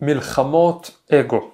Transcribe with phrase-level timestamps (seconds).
[0.00, 1.50] מלחמות אגו.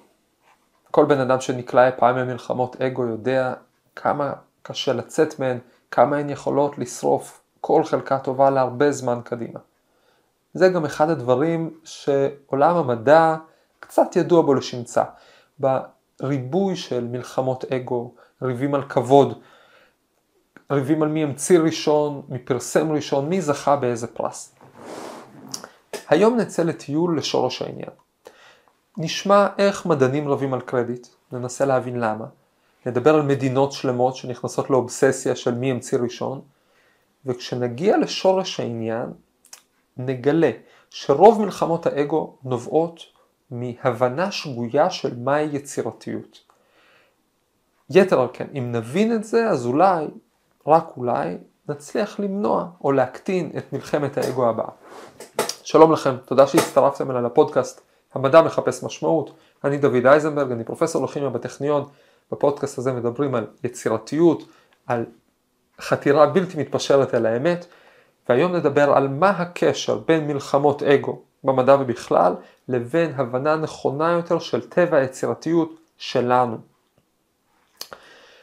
[0.91, 3.53] כל בן אדם שנקלע פעם ממלחמות אגו יודע
[3.95, 5.57] כמה קשה לצאת מהן,
[5.91, 9.59] כמה הן יכולות לשרוף כל חלקה טובה להרבה זמן קדימה.
[10.53, 13.35] זה גם אחד הדברים שעולם המדע
[13.79, 15.03] קצת ידוע בו לשמצה.
[15.59, 19.41] בריבוי של מלחמות אגו, ריבים על כבוד,
[20.71, 24.55] ריבים על מי המציא ראשון, מי פרסם ראשון, מי זכה באיזה פרס.
[26.09, 28.02] היום נצא לטיול לשורש העניין.
[28.97, 32.25] נשמע איך מדענים רבים על קרדיט, ננסה להבין למה.
[32.85, 36.41] נדבר על מדינות שלמות שנכנסות לאובססיה של מי המציא ראשון,
[37.25, 39.13] וכשנגיע לשורש העניין,
[39.97, 40.51] נגלה
[40.89, 42.99] שרוב מלחמות האגו נובעות
[43.51, 46.39] מהבנה שגויה של מהי יצירתיות.
[47.89, 50.07] יתר על כן, אם נבין את זה, אז אולי,
[50.67, 51.37] רק אולי,
[51.69, 54.69] נצליח למנוע או להקטין את מלחמת האגו הבאה.
[55.63, 57.81] שלום לכם, תודה שהצטרפתם אליי לפודקאסט
[58.13, 59.33] המדע מחפש משמעות.
[59.63, 61.85] אני דוד אייזנברג, אני פרופסור לכימיה בטכניון.
[62.31, 64.43] בפודקאסט הזה מדברים על יצירתיות,
[64.87, 65.05] על
[65.81, 67.65] חתירה בלתי מתפשרת אל האמת,
[68.29, 72.35] והיום נדבר על מה הקשר בין מלחמות אגו במדע ובכלל,
[72.67, 76.57] לבין הבנה נכונה יותר של טבע היצירתיות שלנו.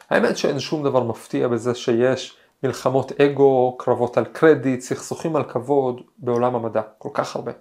[0.09, 6.01] האמת שאין שום דבר מפתיע בזה שיש מלחמות אגו, קרבות על קרדיט, סכסוכים על כבוד
[6.17, 7.51] בעולם המדע, כל כך הרבה.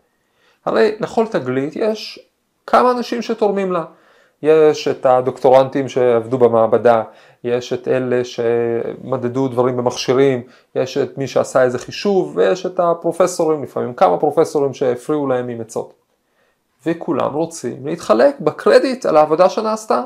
[0.64, 2.18] הרי לכל תגלית יש
[2.66, 3.84] כמה אנשים שתורמים לה.
[4.42, 7.02] יש את הדוקטורנטים שעבדו במעבדה,
[7.44, 10.42] יש את אלה שמדדו דברים במכשירים,
[10.74, 15.60] יש את מי שעשה איזה חישוב, ויש את הפרופסורים, לפעמים כמה פרופסורים שהפריעו להם עם
[15.60, 15.92] עצות.
[16.86, 20.02] וכולם רוצים להתחלק בקרדיט על העבודה שנעשתה.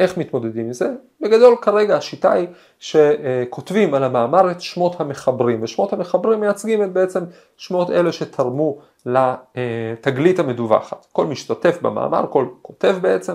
[0.00, 0.88] איך מתמודדים עם זה?
[1.20, 2.46] בגדול כרגע השיטה היא
[2.78, 7.20] שכותבים על המאמר את שמות המחברים, ושמות המחברים מייצגים את בעצם
[7.56, 11.06] שמות אלה שתרמו לתגלית המדווחת.
[11.12, 13.34] כל משתתף במאמר, כל כותב בעצם,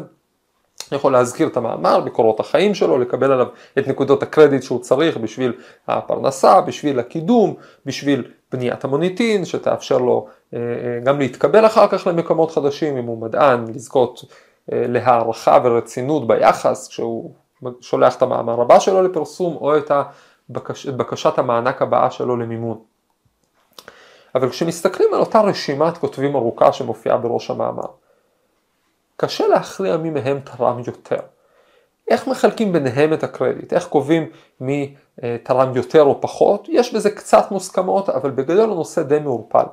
[0.91, 3.47] יכול להזכיר את המאמר בקורות החיים שלו, לקבל עליו
[3.79, 5.53] את נקודות הקרדיט שהוא צריך בשביל
[5.87, 7.53] הפרנסה, בשביל הקידום,
[7.85, 13.21] בשביל בניית המוניטין, שתאפשר לו אה, אה, גם להתקבל אחר כך למקומות חדשים, אם הוא
[13.21, 14.23] מדען, לזכות
[14.69, 17.33] להערכה ורצינות ביחס כשהוא
[17.81, 22.79] שולח את המאמר הבא שלו לפרסום או את, הבקש, בקשת המענק הבאה שלו למימון.
[24.35, 27.87] אבל כשמסתכלים על אותה רשימת כותבים ארוכה שמופיעה בראש המאמר,
[29.17, 31.19] קשה להכריע מי מהם תרם יותר.
[32.07, 33.73] איך מחלקים ביניהם את הקרדיט?
[33.73, 36.67] איך קובעים מי אה, תרם יותר או פחות?
[36.69, 39.65] יש בזה קצת מוסכמות, אבל בגדול הנושא די מעורפל.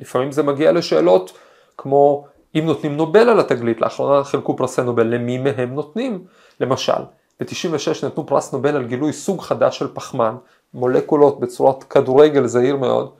[0.00, 1.38] לפעמים זה מגיע לשאלות
[1.78, 6.24] כמו אם נותנים נובל על התגלית, לאחרונה חילקו פרסי נובל, למי מהם נותנים?
[6.60, 7.02] למשל,
[7.40, 10.36] ב-96 נתנו פרס נובל על גילוי סוג חדש של פחמן,
[10.74, 13.10] מולקולות בצורת כדורגל זהיר מאוד,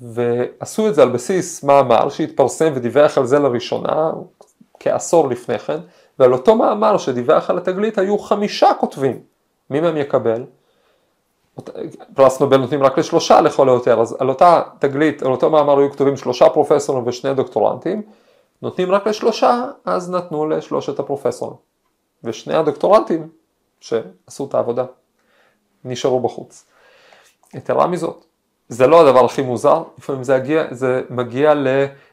[0.00, 4.10] ועשו את זה על בסיס מאמר שהתפרסם ודיווח על זה לראשונה
[4.80, 5.78] כעשור לפני כן,
[6.18, 9.20] ועל אותו מאמר שדיווח על התגלית היו חמישה כותבים.
[9.70, 10.44] מי מהם יקבל?
[12.14, 15.90] פרס נובל נותנים רק לשלושה לכל היותר, אז על אותה תגלית, על אותו מאמר היו
[15.92, 18.02] כתובים שלושה פרופסורים ושני דוקטורנטים,
[18.64, 21.56] נותנים רק לשלושה, אז נתנו לשלושת הפרופסורים.
[22.24, 23.28] ושני הדוקטורנטים
[23.80, 24.84] שעשו את העבודה
[25.84, 26.66] נשארו בחוץ.
[27.54, 28.24] יתרה מזאת,
[28.68, 31.54] זה לא הדבר הכי מוזר, לפעמים זה, הגיע, זה מגיע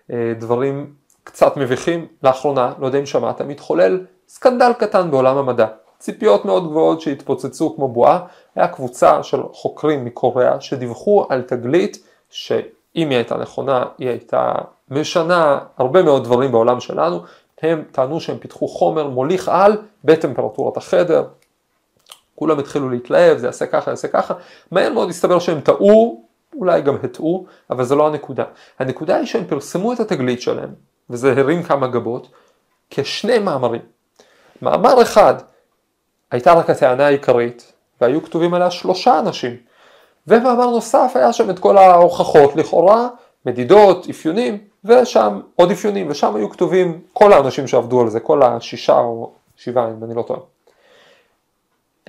[0.09, 2.07] לדברים קצת מביכים.
[2.23, 5.67] לאחרונה, לא יודע אם שמעת, מתחולל סקנדל קטן בעולם המדע.
[5.99, 8.19] ציפיות מאוד גבוהות שהתפוצצו כמו בועה,
[8.55, 14.53] היה קבוצה של חוקרים מקוריאה שדיווחו על תגלית שאם היא הייתה נכונה, היא הייתה
[14.91, 17.19] משנה הרבה מאוד דברים בעולם שלנו,
[17.61, 21.23] הם טענו שהם פיתחו חומר מוליך על בטמפרטורת החדר,
[22.35, 24.33] כולם התחילו להתלהב, זה יעשה ככה, יעשה ככה,
[24.71, 26.23] מהר מאוד הסתבר שהם טעו,
[26.55, 28.43] אולי גם הטעו, אבל זה לא הנקודה.
[28.79, 30.69] הנקודה היא שהם פרסמו את התגלית שלהם,
[31.09, 32.27] וזה הרים כמה גבות,
[32.89, 33.81] כשני מאמרים.
[34.61, 35.33] מאמר אחד
[36.31, 39.57] הייתה רק הטענה העיקרית, והיו כתובים עליה שלושה אנשים.
[40.27, 43.07] ומאמר נוסף היה שם את כל ההוכחות לכאורה,
[43.45, 48.99] מדידות, אפיונים, ושם עוד אפיונים, ושם היו כתובים כל האנשים שעבדו על זה, כל השישה
[48.99, 50.39] או שבעה אם אני לא טועה.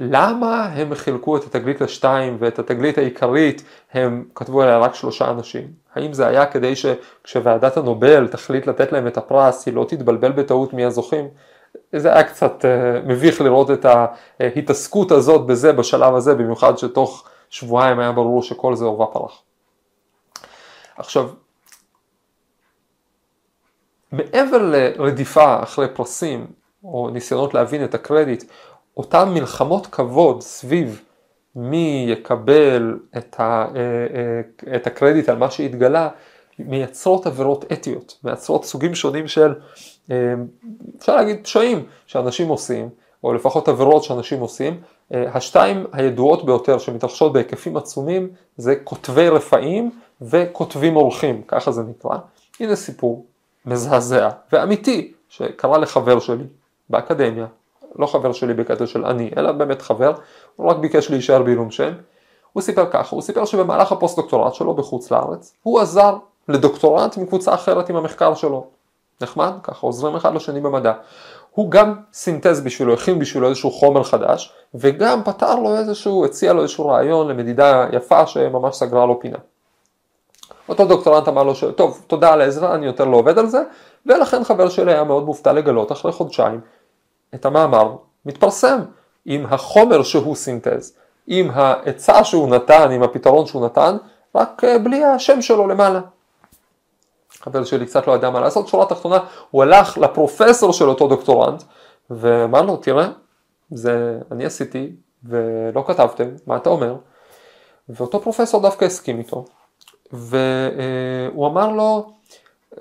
[0.01, 3.63] למה הם חילקו את התגלית לשתיים ואת התגלית העיקרית
[3.93, 5.69] הם כתבו עליה רק שלושה אנשים?
[5.95, 10.73] האם זה היה כדי שכשוועדת הנובל תחליט לתת להם את הפרס היא לא תתבלבל בטעות
[10.73, 11.29] מי הזוכים?
[11.93, 13.87] זה היה קצת uh, מביך לראות את
[14.41, 19.43] ההתעסקות הזאת בזה בשלב הזה, במיוחד שתוך שבועיים היה ברור שכל זה עורבא פרח.
[20.97, 21.29] עכשיו,
[24.13, 26.47] מעבר לרדיפה אחרי פרסים
[26.85, 28.45] או ניסיונות להבין את הקרדיט,
[28.97, 31.03] אותן מלחמות כבוד סביב
[31.57, 33.81] מי יקבל את, ה, אה,
[34.73, 36.09] אה, את הקרדיט על מה שהתגלה,
[36.59, 39.55] מייצרות עבירות אתיות, מייצרות סוגים שונים של,
[40.11, 40.35] אה,
[40.99, 42.89] אפשר להגיד פשעים שאנשים עושים,
[43.25, 44.81] או לפחות עבירות שאנשים עושים.
[45.11, 49.91] השתיים הידועות ביותר שמתרחשות בהיקפים עצומים זה כותבי רפאים
[50.23, 52.19] וכותבים אורחים, ככה זה נקרא.
[52.61, 53.27] הנה סיפור
[53.67, 56.45] מזעזע ואמיתי שקרה לחבר שלי
[56.91, 57.47] באקדמיה,
[57.99, 60.13] לא חבר שלי בקטע של אני, אלא באמת חבר,
[60.57, 61.93] הוא רק ביקש להישאר בעילום שם.
[62.53, 66.17] הוא סיפר ככה, הוא סיפר שבמהלך הפוסט דוקטורט שלו בחוץ לארץ, הוא עזר
[66.49, 68.67] לדוקטורנט מקבוצה אחרת עם המחקר שלו.
[69.21, 69.53] נחמד?
[69.63, 70.93] ככה עוזרים אחד לשני במדע.
[71.51, 76.63] הוא גם סינתז בשבילו, הכין בשבילו איזשהו חומר חדש, וגם פתר לו איזשהו, הציע לו
[76.63, 79.39] איזשהו רעיון למדידה יפה שממש סגרה לו פינה.
[80.69, 83.63] אותו דוקטורנט אמר לו, טוב, תודה על העזרה, אני יותר לא עובד על זה,
[84.07, 86.61] ולכן חבר שלי היה מאוד מופתע לגלות אחרי חודשיים
[87.35, 87.97] את המאמר
[88.27, 88.79] מתפרסם
[89.25, 90.97] עם החומר שהוא סינתז,
[91.27, 93.97] עם העצה שהוא נתן, עם הפתרון שהוא נתן,
[94.35, 96.01] רק אה, בלי השם שלו למעלה.
[97.41, 99.19] חבר שלי קצת לא ידע מה לעשות, שורה תחתונה,
[99.51, 101.63] הוא הלך לפרופסור של אותו דוקטורנט
[102.11, 103.09] ואמר לו, תראה,
[103.71, 104.93] זה אני עשיתי
[105.25, 106.97] ולא כתבתם, מה אתה אומר?
[107.89, 109.45] ואותו פרופסור דווקא הסכים איתו,
[110.13, 112.13] והוא אמר לו,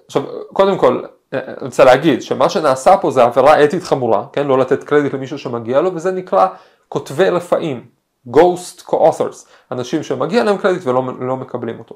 [0.07, 0.24] עכשיו
[0.54, 4.83] קודם כל אני רוצה להגיד שמה שנעשה פה זה עבירה אתית חמורה, כן, לא לתת
[4.83, 6.48] קרדיט למישהו שמגיע לו וזה נקרא
[6.89, 7.86] כותבי רפאים,
[8.28, 11.95] Ghost Co-Authors, אנשים שמגיע להם קרדיט ולא לא מקבלים אותו.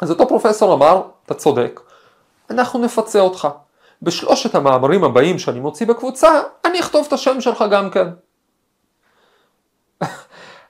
[0.00, 1.80] אז אותו פרופסור אמר, אתה צודק,
[2.50, 3.48] אנחנו נפצה אותך.
[4.02, 8.08] בשלושת המאמרים הבאים שאני מוציא בקבוצה, אני אכתוב את השם שלך גם כן.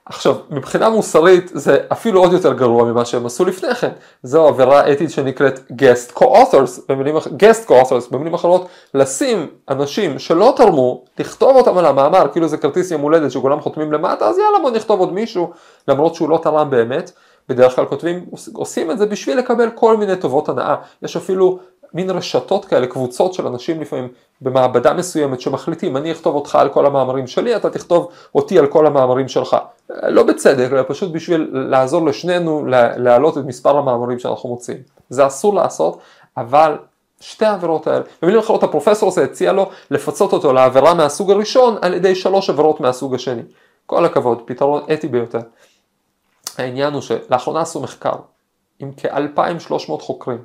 [0.09, 3.89] עכשיו, מבחינה מוסרית זה אפילו עוד יותר גרוע ממה שהם עשו לפני כן.
[4.23, 11.03] זו עבירה אתית שנקראת guest co-authors, במילים, guest co-authors, במילים אחרות, לשים אנשים שלא תרמו,
[11.19, 14.71] לכתוב אותם על המאמר, כאילו זה כרטיס יום הולדת שכולם חותמים למטה, אז יאללה בוא
[14.71, 15.51] נכתוב עוד מישהו,
[15.87, 17.11] למרות שהוא לא תרם באמת.
[17.49, 20.75] בדרך כלל כותבים, עושים את זה בשביל לקבל כל מיני טובות הנאה.
[21.01, 21.59] יש אפילו
[21.95, 24.07] מין רשתות כאלה, קבוצות של אנשים לפעמים
[24.41, 28.87] במעבדה מסוימת שמחליטים, אני אכתוב אותך על כל המאמרים שלי, אתה תכתוב אותי על כל
[28.87, 29.57] המאמרים שלך.
[29.89, 32.65] לא בצדק, אלא פשוט בשביל לעזור לשנינו
[32.97, 34.77] להעלות את מספר המאמרים שאנחנו מוצאים.
[35.09, 35.99] זה אסור לעשות,
[36.37, 36.77] אבל
[37.19, 41.93] שתי העבירות האלה, במילים אחרות הפרופסור הזה הציע לו לפצות אותו לעבירה מהסוג הראשון על
[41.93, 43.41] ידי שלוש עבירות מהסוג השני.
[43.85, 45.39] כל הכבוד, פתרון אתי ביותר.
[46.57, 48.15] העניין הוא שלאחרונה עשו מחקר
[48.79, 50.37] עם כ-2,300 חוקרים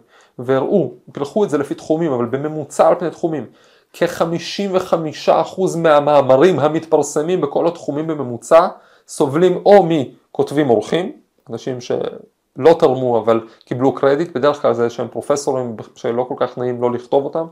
[0.45, 3.47] והראו, פילחו את זה לפי תחומים, אבל בממוצע על פני תחומים,
[3.93, 8.69] כ-55% מהמאמרים המתפרסמים בכל התחומים בממוצע
[9.09, 11.13] סובלים או מכותבים אורחים,
[11.51, 16.83] אנשים שלא תרמו אבל קיבלו קרדיט, בדרך כלל זה שהם פרופסורים שלא כל כך נעים
[16.83, 17.47] לא לכתוב אותם,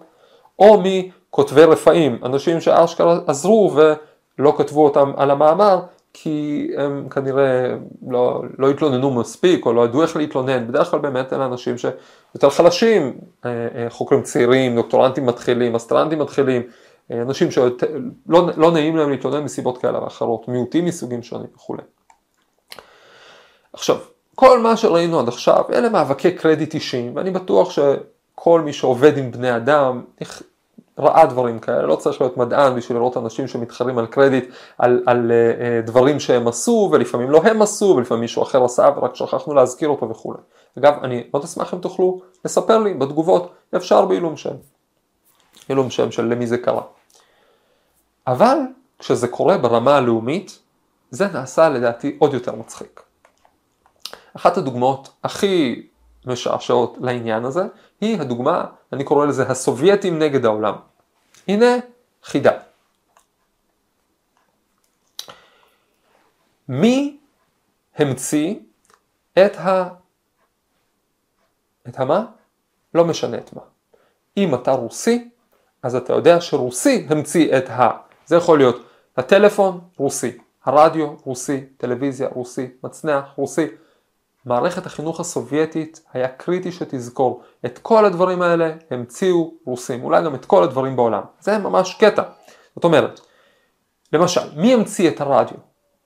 [0.58, 5.80] או מכותבי רפאים, אנשים שאשכרה עזרו ולא כתבו אותם על המאמר,
[6.22, 7.74] כי הם כנראה
[8.08, 12.50] לא, לא התלוננו מספיק או לא ידעו איך להתלונן, בדרך כלל באמת אלה אנשים שיותר
[12.50, 16.62] חלשים, אה, אה, חוקרים צעירים, דוקטורנטים מתחילים, אסטרנטים מתחילים,
[17.10, 17.70] אה, אנשים שלא
[18.56, 21.82] לא נעים להם להתלונן מסיבות כאלה ואחרות, מיעוטים מסוגים שונים וכולי.
[23.72, 23.96] עכשיו,
[24.34, 29.30] כל מה שראינו עד עכשיו אלה מאבקי קרדיט אישיים ואני בטוח שכל מי שעובד עם
[29.30, 30.02] בני אדם
[30.98, 35.32] ראה דברים כאלה, לא צריך להיות מדען בשביל לראות אנשים שמתחרים על קרדיט על, על
[35.32, 39.88] uh, דברים שהם עשו ולפעמים לא הם עשו ולפעמים מישהו אחר עשה ורק שכחנו להזכיר
[39.88, 40.38] אותו וכולי.
[40.78, 44.54] אגב, אני מאוד אשמח אם תוכלו לספר לי בתגובות, אפשר בעילום שם.
[45.68, 46.82] עילום שם של למי זה קרה.
[48.26, 48.58] אבל
[48.98, 50.58] כשזה קורה ברמה הלאומית,
[51.10, 53.02] זה נעשה לדעתי עוד יותר מצחיק.
[54.36, 55.86] אחת הדוגמאות הכי
[56.26, 57.62] משעשעות לעניין הזה,
[58.00, 60.74] היא הדוגמה, אני קורא לזה הסובייטים נגד העולם.
[61.48, 61.76] הנה
[62.22, 62.58] חידה.
[66.68, 67.18] מי
[67.96, 68.54] המציא
[69.32, 69.88] את ה...
[71.88, 72.26] את המה?
[72.94, 73.62] לא משנה את מה.
[74.36, 75.30] אם אתה רוסי,
[75.82, 77.90] אז אתה יודע שרוסי המציא את ה...
[78.26, 78.86] זה יכול להיות
[79.16, 83.66] הטלפון רוסי, הרדיו רוסי, טלוויזיה רוסי, מצנח רוסי.
[84.48, 90.44] מערכת החינוך הסובייטית היה קריטי שתזכור, את כל הדברים האלה המציאו רוסים, אולי גם את
[90.44, 91.22] כל הדברים בעולם.
[91.40, 92.22] זה ממש קטע.
[92.74, 93.20] זאת אומרת,
[94.12, 95.56] למשל, מי המציא את הרדיו?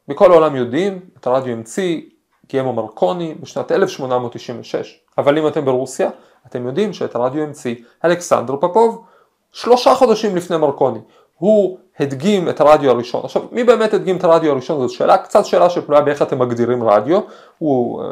[0.09, 2.01] בכל העולם יודעים, את הרדיו המציא
[2.47, 6.11] גיימו מרקוני בשנת 1896, אבל אם אתם ברוסיה,
[6.47, 9.05] אתם יודעים שאת הרדיו המציא אלכסנדר פפוב
[9.53, 10.99] שלושה חודשים לפני מרקוני.
[11.39, 13.21] הוא הדגים את הרדיו הראשון.
[13.25, 14.81] עכשיו, מי באמת הדגים את הרדיו הראשון?
[14.81, 17.21] זאת שאלה, קצת שאלה שפנויה באיך אתם מגדירים רדיו.
[17.59, 18.07] הוא, אה,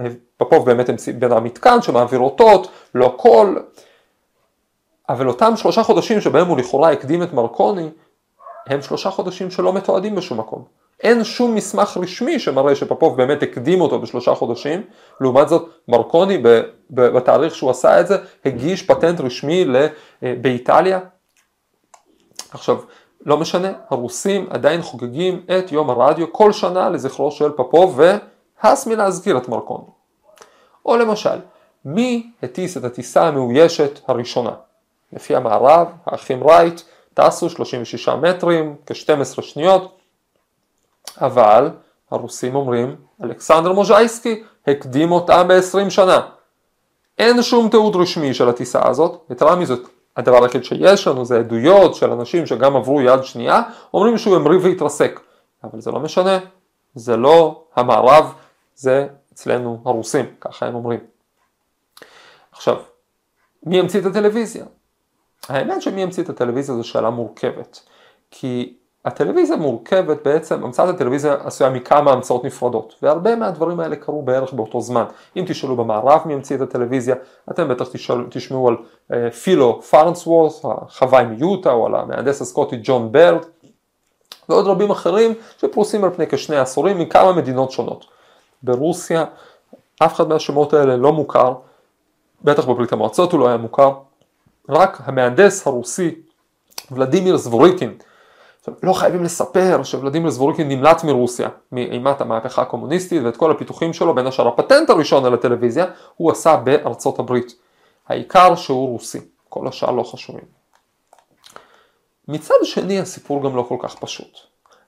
[0.00, 3.62] אה, פפוב באמת המציא בין המתקן שמעביר אותות, לא קול.
[5.08, 7.88] אבל אותם שלושה חודשים שבהם הוא לכאורה הקדים את מרקוני,
[8.66, 10.64] הם שלושה חודשים שלא מתועדים בשום מקום.
[11.02, 14.82] אין שום מסמך רשמי שמראה שפופוב באמת הקדים אותו בשלושה חודשים,
[15.20, 16.42] לעומת זאת מרקוני
[16.90, 19.66] בתאריך שהוא עשה את זה הגיש פטנט רשמי
[20.22, 21.00] אה, באיטליה.
[22.50, 22.78] עכשיו,
[23.26, 28.00] לא משנה, הרוסים עדיין חוגגים את יום הרדיו כל שנה לזכרו של פופוב
[28.62, 29.84] והס מלהזכיר את מרקוני.
[30.86, 31.38] או למשל,
[31.84, 34.52] מי הטיס את הטיסה המאוישת הראשונה?
[35.12, 36.80] לפי המערב, האחים רייט
[37.14, 39.98] טסו 36 מטרים, כ-12 שניות,
[41.20, 41.70] אבל
[42.10, 46.20] הרוסים אומרים, אלכסנדר מוז'ייסקי הקדים אותם ב-20 שנה.
[47.18, 49.88] אין שום תיעוד רשמי של הטיסה הזאת, יתרה מזאת,
[50.18, 53.62] הדבר היחיד שיש לנו זה עדויות של אנשים שגם עברו יד שנייה,
[53.94, 55.20] אומרים שהוא המריא והתרסק.
[55.64, 56.38] אבל זה לא משנה,
[56.94, 58.32] זה לא המערב,
[58.74, 61.00] זה אצלנו הרוסים, ככה הם אומרים.
[62.52, 62.76] עכשיו,
[63.62, 64.64] מי המציא את הטלוויזיה?
[65.48, 67.80] האמת שמי המציא את הטלוויזיה זו שאלה מורכבת.
[68.30, 74.52] כי הטלוויזיה מורכבת בעצם, המצאת הטלוויזיה עשויה מכמה המצאות נפרדות, והרבה מהדברים האלה קרו בערך
[74.52, 75.04] באותו זמן.
[75.36, 77.14] אם תשאלו במערב מי המציא את הטלוויזיה,
[77.50, 83.12] אתם בטח תשאל, תשמעו על uh, פילו פרנסוורס, החוואי מיוטה, או על המהנדס הסקוטי ג'ון
[83.12, 83.44] ברד,
[84.48, 88.06] ועוד רבים אחרים שפרוסים על פני כשני עשורים מכמה מדינות שונות.
[88.62, 89.24] ברוסיה
[89.98, 91.54] אף אחד מהשמות האלה לא מוכר,
[92.44, 93.92] בטח בברית המועצות הוא לא היה מוכר,
[94.68, 96.14] רק המהנדס הרוסי
[96.90, 97.94] ולדימיר זבוריקין,
[98.82, 104.26] לא חייבים לספר שוולדימיר זבוריקין נמלט מרוסיה מאימת המהפכה הקומוניסטית ואת כל הפיתוחים שלו, בין
[104.26, 107.54] השאר הפטנט הראשון על הטלוויזיה, הוא עשה בארצות הברית.
[108.08, 110.44] העיקר שהוא רוסי, כל השאר לא חשובים.
[112.28, 114.38] מצד שני הסיפור גם לא כל כך פשוט.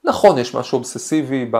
[0.04, 1.56] נכון, יש משהו אובססיבי ב...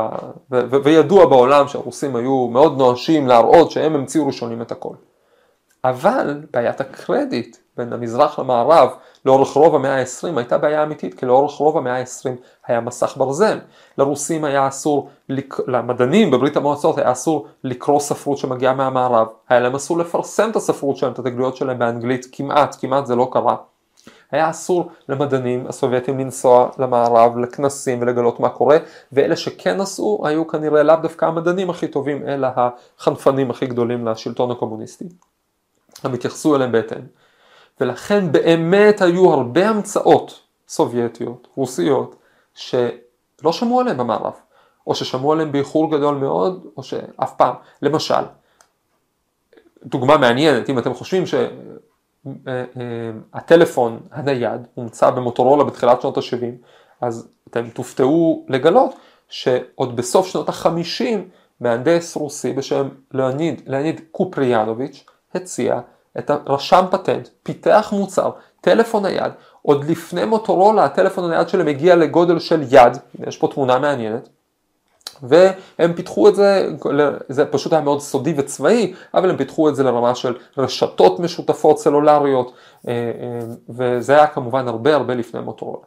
[0.53, 0.71] ו...
[0.71, 0.85] ו...
[0.85, 4.95] וידוע בעולם שהרוסים היו מאוד נואשים להראות שהם המציאו ראשונים את הכל.
[5.85, 8.91] אבל בעיית הקרדיט בין המזרח למערב
[9.25, 12.29] לאורך רוב המאה ה-20 הייתה בעיה אמיתית, כי לאורך רוב המאה ה-20
[12.67, 13.59] היה מסך ברזל.
[13.99, 15.69] לרוסים היה אסור, לק...
[15.69, 20.97] למדענים בברית המועצות היה אסור לקרוא ספרות שמגיעה מהמערב, היה להם אסור לפרסם את הספרות
[20.97, 23.57] שלהם, את התגלויות שלהם באנגלית, כמעט, כמעט זה לא קרה.
[24.31, 28.79] היה אסור למדענים הסובייטים לנסוע למערב, לכנסים ולגלות מה קורה,
[29.13, 34.51] ואלה שכן נסעו היו כנראה לאו דווקא המדענים הכי טובים, אלא החנפנים הכי גדולים לשלטון
[34.51, 35.05] הקומוניסטי.
[36.05, 37.03] הם התייחסו אליהם בהתאם.
[37.81, 42.17] ולכן באמת היו הרבה המצאות סובייטיות, רוסיות,
[42.55, 44.33] שלא שמעו עליהן במערב,
[44.87, 47.55] או ששמעו עליהן באיחור גדול מאוד, או שאף פעם.
[47.83, 48.23] למשל,
[49.85, 51.25] דוגמה מעניינת, אם אתם חושבים
[53.37, 56.67] שהטלפון אה, אה, הנייד הומצא במוטורולה בתחילת שנות ה-70,
[57.01, 58.95] אז אתם תופתעו לגלות
[59.29, 61.19] שעוד בסוף שנות ה-50
[61.61, 65.05] מהנדס רוסי בשם לאוניד קופריאנוביץ'
[65.35, 65.81] הציע
[66.19, 69.33] אתה רשם פטנט, פיתח מוצר, טלפון נייד,
[69.63, 72.97] עוד לפני מוטורולה הטלפון הנייד שלהם הגיע לגודל של יד,
[73.27, 74.29] יש פה תמונה מעניינת,
[75.23, 76.69] והם פיתחו את זה,
[77.29, 81.79] זה פשוט היה מאוד סודי וצבאי, אבל הם פיתחו את זה לרמה של רשתות משותפות
[81.79, 82.53] סלולריות,
[82.89, 85.85] אה, אה, וזה היה כמובן הרבה הרבה לפני מוטורולה.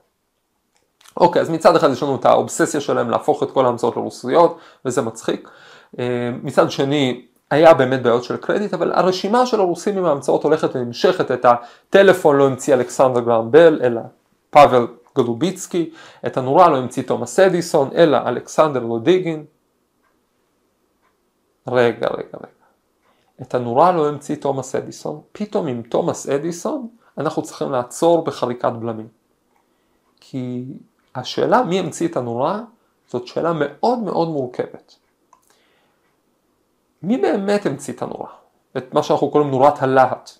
[1.18, 5.02] אוקיי, אז מצד אחד יש לנו את האובססיה שלהם להפוך את כל ההמצאות לרוסיות, וזה
[5.02, 5.50] מצחיק.
[6.00, 10.76] אה, מצד שני, היה באמת בעיות של קרדיט, אבל הרשימה של הרוסים עם ההמצאות הולכת
[10.76, 14.02] ונמשכת, את הטלפון לא המציא אלכסנדר גרם בל, אלא
[14.50, 15.92] פאבל גלוביצקי,
[16.26, 19.46] את הנורה לא המציא תומאס אדיסון, אלא אלכסנדר לודיגין.
[21.68, 22.64] רגע, רגע, רגע.
[23.42, 29.08] את הנורה לא המציא תומאס אדיסון, פתאום עם תומאס אדיסון אנחנו צריכים לעצור בחריקת בלמים.
[30.20, 30.66] כי
[31.16, 32.62] השאלה מי המציא את הנורה
[33.08, 34.96] זאת שאלה מאוד מאוד מורכבת.
[37.04, 38.30] מי באמת המציא את הנורה?
[38.78, 40.32] את מה שאנחנו קוראים נורת הלהט.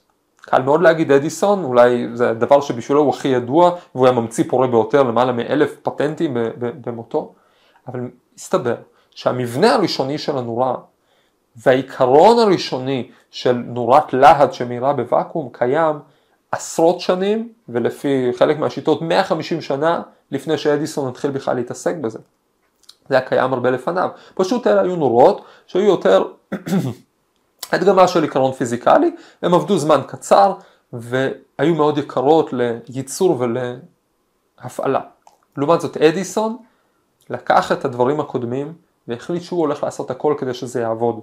[0.42, 4.68] קל מאוד להגיד אדיסון, אולי זה הדבר שבשבילו הוא הכי ידוע, והוא היה ממציא פורה
[4.68, 7.34] ביותר, למעלה מאלף פטנטים במותו,
[7.88, 8.00] אבל
[8.36, 8.76] מסתבר
[9.12, 10.76] שהמבנה הראשוני של הנורה
[11.56, 15.96] והעיקרון הראשוני של נורת להט שמאירה בוואקום קיים
[16.52, 20.02] עשרות שנים, ולפי חלק מהשיטות 150 שנה
[20.32, 22.20] לפני שאדיסון התחיל בכלל להתעסק בזה.
[23.10, 24.10] זה היה קיים הרבה לפניו.
[24.36, 26.26] פשוט אלה היו נורות שהיו יותר
[27.72, 30.54] הדגמה של עיקרון פיזיקלי, הם עבדו זמן קצר
[30.94, 35.00] והיו מאוד יקרות לייצור ולהפעלה.
[35.58, 36.58] לעומת זאת אדיסון
[37.30, 38.74] לקח את הדברים הקודמים
[39.08, 41.20] והחליט שהוא הולך לעשות הכל כדי שזה יעבוד.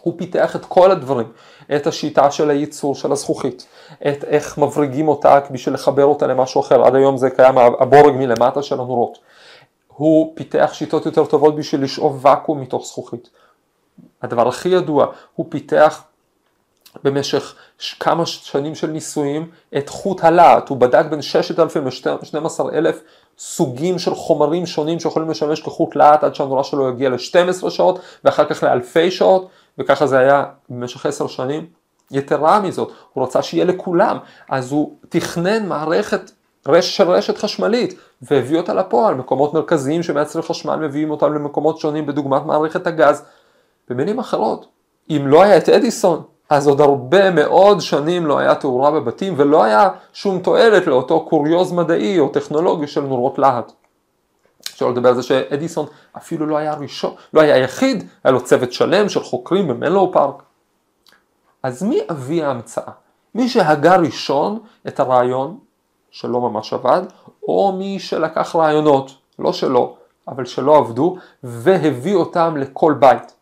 [0.00, 1.32] הוא פיתח את כל הדברים,
[1.76, 3.66] את השיטה של הייצור של הזכוכית,
[4.08, 8.62] את איך מבריגים אותה בשביל לחבר אותה למשהו אחר, עד היום זה קיים הבורג מלמטה
[8.62, 9.18] של הנורות.
[9.88, 13.28] הוא פיתח שיטות יותר טובות בשביל לשאוב ואקום מתוך זכוכית.
[14.24, 16.02] הדבר הכי ידוע, הוא פיתח
[17.04, 17.54] במשך
[18.00, 22.94] כמה שנים של ניסויים את חוט הלהט, הוא בדק בין 6,000 ל-12,000
[23.38, 28.44] סוגים של חומרים שונים שיכולים לשמש כחוט להט עד שהנורה שלו יגיע ל-12 שעות ואחר
[28.44, 31.66] כך לאלפי שעות וככה זה היה במשך 10 שנים.
[32.10, 36.30] יתרה מזאת, הוא רצה שיהיה לכולם, אז הוא תכנן מערכת
[36.68, 42.06] רש, של רשת חשמלית והביא אותה לפועל, מקומות מרכזיים שמייצרים חשמל מביאים אותם למקומות שונים
[42.06, 43.22] בדוגמת מערכת הגז.
[43.88, 44.66] במילים אחרות,
[45.10, 49.64] אם לא היה את אדיסון, אז עוד הרבה מאוד שנים לא היה תאורה בבתים ולא
[49.64, 53.72] היה שום תועלת לאותו קוריוז מדעי או טכנולוגי של נורות להט.
[54.60, 55.86] אפשר לדבר על זה שאדיסון
[56.16, 60.42] אפילו לא היה ראשון, לא היה היחיד, היה לו צוות שלם של חוקרים במנלו פארק.
[61.62, 62.92] אז מי אבי ההמצאה?
[63.34, 65.58] מי שהגה ראשון את הרעיון,
[66.10, 67.02] שלא ממש עבד,
[67.48, 69.96] או מי שלקח רעיונות, לא שלו,
[70.28, 73.34] אבל שלא עבדו, והביא אותם לכל בית.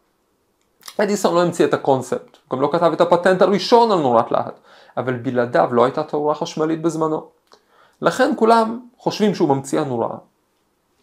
[0.98, 4.60] אדיסון לא המציא את הקונספט, גם לא כתב את הפטנט הראשון על נורת להט,
[4.96, 7.26] אבל בלעדיו לא הייתה תאורה חשמלית בזמנו.
[8.02, 10.16] לכן כולם חושבים שהוא ממציא הנורה,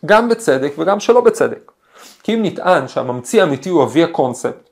[0.05, 1.71] גם בצדק וגם שלא בצדק.
[2.23, 4.69] כי אם נטען שהממציא האמיתי הוא אבי הקונספט,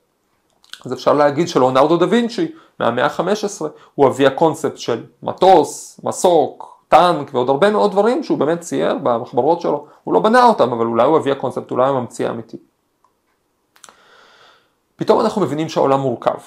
[0.84, 7.30] אז אפשר להגיד שלאונרדו דה וינצ'י מהמאה ה-15 הוא אבי הקונספט של מטוס, מסוק, טנק
[7.34, 11.06] ועוד הרבה מאוד דברים שהוא באמת צייר במחברות שלו, הוא לא בנה אותם אבל אולי
[11.06, 12.56] הוא אבי הקונספט, אולי הוא הממציא האמיתי.
[14.98, 16.38] פתאום אנחנו מבינים שהעולם מורכב.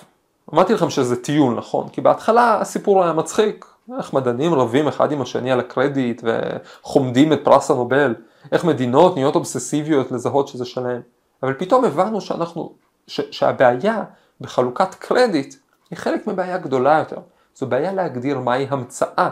[0.53, 1.89] אמרתי לכם שזה טיול, נכון?
[1.89, 3.65] כי בהתחלה הסיפור היה מצחיק,
[3.97, 8.15] איך מדענים רבים אחד עם השני על הקרדיט וחומדים את פרס הנובל,
[8.51, 11.01] איך מדינות נהיות אובססיביות לזהות שזה שלהם.
[11.43, 12.73] אבל פתאום הבנו שאנחנו,
[13.07, 14.03] ש, שהבעיה
[14.41, 15.55] בחלוקת קרדיט
[15.89, 17.17] היא חלק מבעיה גדולה יותר.
[17.55, 19.29] זו בעיה להגדיר מהי המצאה.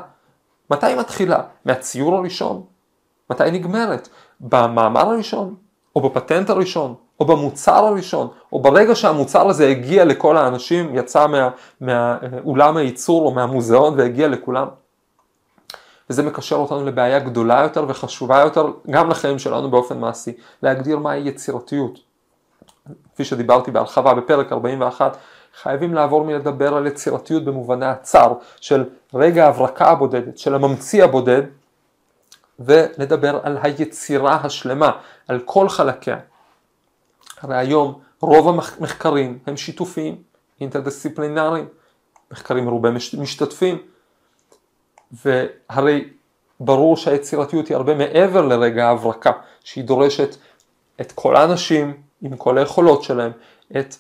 [0.72, 1.42] מתי היא מתחילה?
[1.66, 2.64] מהציור הראשון?
[3.30, 4.10] מתי היא נגמרת?
[4.40, 5.56] במאמר הראשון?
[6.04, 6.96] או בפטנט הראשון?
[7.20, 11.26] או במוצר הראשון, או ברגע שהמוצר הזה הגיע לכל האנשים, יצא
[11.82, 14.68] מהאולם מה, הייצור או מהמוזיאון והגיע לכולם.
[16.10, 20.32] וזה מקשר אותנו לבעיה גדולה יותר וחשובה יותר, גם לחיים שלנו באופן מעשי,
[20.64, 22.00] להגדיר מהי יצירתיות.
[23.14, 25.18] כפי שדיברתי בהרחבה בפרק 41,
[25.62, 31.42] חייבים לעבור מלדבר על יצירתיות במובנה הצר של רגע ההברקה הבודדת, של הממציא הבודד,
[32.60, 34.92] ולדבר על היצירה השלמה,
[35.28, 36.20] על כל חלקיה.
[37.42, 40.24] הרי היום רוב המחקרים הם שיתופיים,
[40.62, 41.68] אינטרדיסציפלינריים,
[42.32, 43.78] מחקרים מרובי משתתפים,
[45.12, 46.10] והרי
[46.60, 49.32] ברור שהיצירתיות היא הרבה מעבר לרגע ההברקה,
[49.64, 50.36] שהיא דורשת
[51.02, 53.32] את כל האנשים עם כל היכולות שלהם,
[53.80, 53.96] את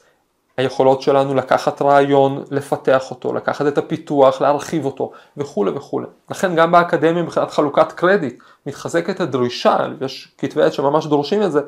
[0.60, 6.08] היכולות שלנו לקחת רעיון, לפתח אותו, לקחת את הפיתוח, להרחיב אותו וכולי וכולי.
[6.30, 11.62] לכן גם באקדמיה מבחינת חלוקת קרדיט מתחזקת הדרישה, יש כתבי עת שממש דורשים את זה,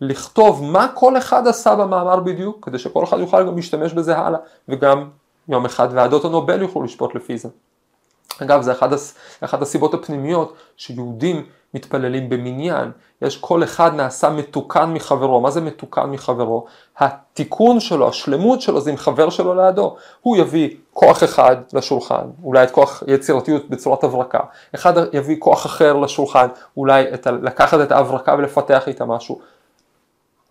[0.00, 4.38] לכתוב מה כל אחד עשה במאמר בדיוק, כדי שכל אחד יוכל גם להשתמש בזה הלאה,
[4.68, 5.08] וגם
[5.48, 7.48] יום אחד ועדות הנובל יוכלו לשפוט לפי זה.
[8.42, 8.72] אגב, זה
[9.40, 12.90] אחת הסיבות הפנימיות שיהודים מתפללים במניין.
[13.22, 15.40] יש כל אחד נעשה מתוקן מחברו.
[15.40, 16.66] מה זה מתוקן מחברו?
[16.98, 19.96] התיקון שלו, השלמות שלו זה עם חבר שלו לידו.
[20.20, 24.40] הוא יביא כוח אחד לשולחן, אולי את כוח יצירתיות בצורת הברקה.
[24.74, 29.40] אחד יביא כוח אחר לשולחן, אולי את, לקחת את ההברקה ולפתח איתה משהו.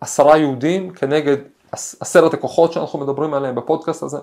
[0.00, 1.36] עשרה יהודים כנגד
[1.72, 4.18] עשרת הכוחות שאנחנו מדברים עליהם בפודקאסט הזה.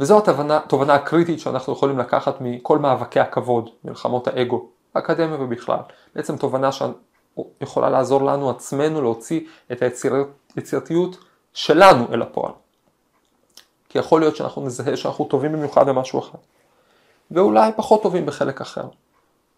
[0.00, 5.78] וזו התובנה, הקריטית שאנחנו יכולים לקחת מכל מאבקי הכבוד, מלחמות האגו, באקדמיה ובכלל.
[6.14, 9.40] בעצם תובנה שיכולה לעזור לנו עצמנו להוציא
[9.72, 9.82] את
[10.56, 11.16] היצירתיות
[11.52, 12.52] שלנו אל הפועל.
[13.88, 16.38] כי יכול להיות שאנחנו נזהה שאנחנו טובים במיוחד במשהו אחד,
[17.30, 18.84] ואולי פחות טובים בחלק אחר.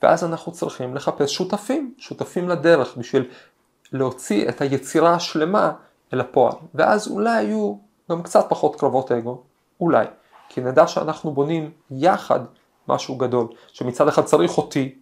[0.02, 3.30] ואז אנחנו צריכים לחפש שותפים, שותפים לדרך, בשביל
[3.92, 5.72] להוציא את היצירה השלמה
[6.12, 6.52] אל הפועל.
[6.74, 7.74] ואז אולי יהיו
[8.10, 9.42] גם קצת פחות קרבות אגו,
[9.80, 10.06] אולי.
[10.48, 12.40] כי נדע שאנחנו בונים יחד
[12.88, 14.94] משהו גדול, שמצד אחד צריך אותי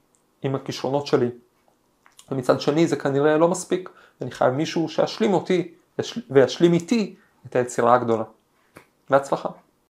[0.42, 1.28] עם הכישרונות שלי,
[2.30, 5.74] ומצד שני זה כנראה לא מספיק, אני חייב מישהו שישלים אותי
[6.30, 8.24] וישלים איתי את היצירה הגדולה.
[9.10, 9.48] בהצלחה.